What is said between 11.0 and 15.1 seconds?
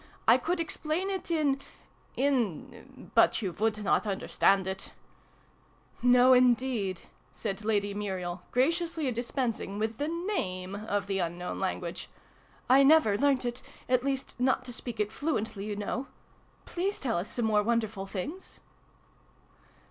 the unknown language." I never learnt it at least, not to speak